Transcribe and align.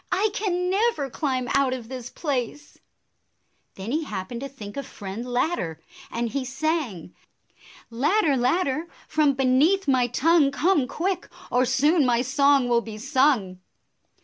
"I 0.25 0.29
can 0.33 0.71
never 0.71 1.11
climb 1.11 1.47
out 1.53 1.73
of 1.73 1.87
this 1.87 2.09
place!" 2.09 2.79
Then 3.75 3.91
he 3.91 4.03
happened 4.05 4.41
to 4.41 4.49
think 4.49 4.75
of 4.75 4.87
Friend 4.87 5.23
Ladder, 5.27 5.79
and 6.09 6.29
he 6.29 6.43
sang, 6.43 7.13
96" 7.91 7.91
Ladder, 7.91 8.35
Ladder, 8.35 8.87
from 9.07 9.33
beneath 9.33 9.87
my 9.87 10.07
tongue 10.07 10.49
Come 10.49 10.87
quick, 10.87 11.29
or 11.51 11.65
soon 11.65 12.03
my 12.03 12.23
song 12.23 12.67
will 12.67 12.81
be 12.81 12.97
sung!" 12.97 13.59